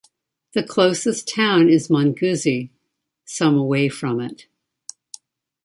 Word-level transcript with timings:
The 0.53 0.63
closest 0.63 1.27
town 1.27 1.69
is 1.69 1.87
Manguzi, 1.89 2.71
some 3.23 3.55
away 3.55 3.87
from 3.87 4.19
it. 4.19 4.47